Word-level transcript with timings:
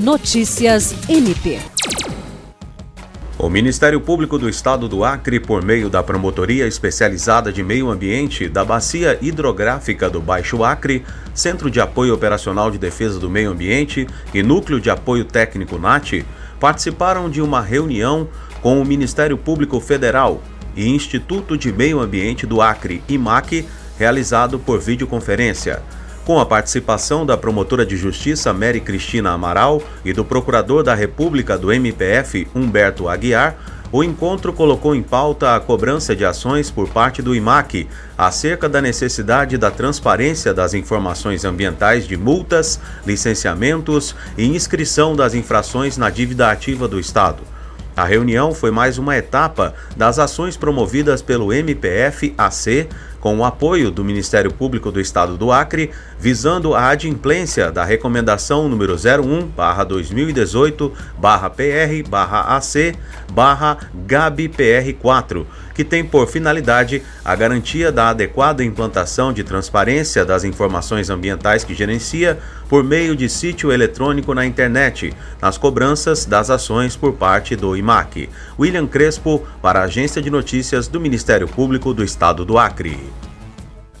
Notícias 0.00 0.94
NP. 1.08 1.58
O 3.36 3.50
Ministério 3.50 4.00
Público 4.00 4.38
do 4.38 4.48
Estado 4.48 4.86
do 4.88 5.02
Acre, 5.02 5.40
por 5.40 5.60
meio 5.64 5.90
da 5.90 6.04
Promotoria 6.04 6.68
Especializada 6.68 7.52
de 7.52 7.64
Meio 7.64 7.90
Ambiente 7.90 8.48
da 8.48 8.64
Bacia 8.64 9.18
Hidrográfica 9.20 10.08
do 10.08 10.20
Baixo 10.20 10.62
Acre, 10.62 11.04
Centro 11.34 11.68
de 11.68 11.80
Apoio 11.80 12.14
Operacional 12.14 12.70
de 12.70 12.78
Defesa 12.78 13.18
do 13.18 13.28
Meio 13.28 13.50
Ambiente 13.50 14.06
e 14.32 14.40
Núcleo 14.40 14.78
de 14.78 14.88
Apoio 14.88 15.24
Técnico 15.24 15.78
NAT, 15.78 16.24
participaram 16.60 17.28
de 17.28 17.42
uma 17.42 17.60
reunião 17.60 18.28
com 18.62 18.80
o 18.80 18.84
Ministério 18.86 19.36
Público 19.36 19.80
Federal 19.80 20.40
e 20.76 20.86
Instituto 20.86 21.58
de 21.58 21.72
Meio 21.72 21.98
Ambiente 21.98 22.46
do 22.46 22.62
Acre, 22.62 23.02
IMAC, 23.08 23.66
realizado 23.98 24.60
por 24.60 24.78
videoconferência 24.80 25.82
com 26.28 26.38
a 26.38 26.44
participação 26.44 27.24
da 27.24 27.38
promotora 27.38 27.86
de 27.86 27.96
justiça 27.96 28.52
Mary 28.52 28.82
Cristina 28.82 29.30
Amaral 29.30 29.80
e 30.04 30.12
do 30.12 30.22
procurador 30.26 30.82
da 30.84 30.94
República 30.94 31.56
do 31.56 31.72
MPF 31.72 32.46
Humberto 32.54 33.08
Aguiar, 33.08 33.56
o 33.90 34.04
encontro 34.04 34.52
colocou 34.52 34.94
em 34.94 35.02
pauta 35.02 35.56
a 35.56 35.60
cobrança 35.60 36.14
de 36.14 36.26
ações 36.26 36.70
por 36.70 36.86
parte 36.90 37.22
do 37.22 37.34
IMAC 37.34 37.88
acerca 38.18 38.68
da 38.68 38.82
necessidade 38.82 39.56
da 39.56 39.70
transparência 39.70 40.52
das 40.52 40.74
informações 40.74 41.46
ambientais 41.46 42.06
de 42.06 42.14
multas, 42.18 42.78
licenciamentos 43.06 44.14
e 44.36 44.44
inscrição 44.54 45.16
das 45.16 45.32
infrações 45.32 45.96
na 45.96 46.10
dívida 46.10 46.50
ativa 46.50 46.86
do 46.86 47.00
Estado. 47.00 47.42
A 47.96 48.04
reunião 48.04 48.52
foi 48.54 48.70
mais 48.70 48.96
uma 48.96 49.16
etapa 49.16 49.74
das 49.96 50.18
ações 50.20 50.56
promovidas 50.58 51.20
pelo 51.22 51.52
MPF-AC 51.54 52.86
com 53.20 53.36
o 53.38 53.44
apoio 53.44 53.90
do 53.90 54.04
Ministério 54.04 54.52
Público 54.52 54.90
do 54.92 55.00
Estado 55.00 55.36
do 55.36 55.50
Acre, 55.52 55.90
visando 56.18 56.74
a 56.74 56.88
adimplência 56.88 57.70
da 57.70 57.84
Recomendação 57.84 58.68
número 58.68 58.94
01 58.94 59.50
2018 59.86 60.92
pr 61.20 62.12
ac 62.46 62.94
gabpr 64.06 64.94
4 65.00 65.46
que 65.74 65.84
tem 65.84 66.04
por 66.04 66.26
finalidade 66.26 67.02
a 67.24 67.36
garantia 67.36 67.92
da 67.92 68.08
adequada 68.08 68.64
implantação 68.64 69.32
de 69.32 69.44
transparência 69.44 70.24
das 70.24 70.42
informações 70.42 71.08
ambientais 71.08 71.62
que 71.62 71.72
gerencia 71.72 72.36
por 72.68 72.82
meio 72.82 73.14
de 73.14 73.28
sítio 73.28 73.70
eletrônico 73.72 74.34
na 74.34 74.44
internet, 74.44 75.14
nas 75.40 75.56
cobranças 75.56 76.24
das 76.24 76.50
ações 76.50 76.96
por 76.96 77.12
parte 77.12 77.54
do 77.54 77.76
IMAC. 77.76 78.28
William 78.58 78.88
Crespo, 78.88 79.46
para 79.62 79.78
a 79.78 79.84
Agência 79.84 80.20
de 80.20 80.30
Notícias 80.30 80.88
do 80.88 80.98
Ministério 81.00 81.46
Público 81.46 81.94
do 81.94 82.02
Estado 82.02 82.44
do 82.44 82.58
Acre. 82.58 83.07